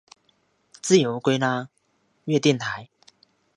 [0.81, 1.69] 自由砂拉
[2.25, 2.89] 越电台。